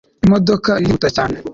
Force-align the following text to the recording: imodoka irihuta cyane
imodoka 0.25 0.71
irihuta 0.81 1.07
cyane 1.17 1.37